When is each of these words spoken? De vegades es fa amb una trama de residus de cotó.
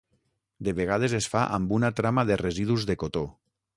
De 0.67 0.73
vegades 0.77 1.13
es 1.19 1.27
fa 1.33 1.43
amb 1.57 1.75
una 1.79 1.91
trama 2.01 2.25
de 2.31 2.39
residus 2.43 2.87
de 2.93 2.97
cotó. 3.05 3.23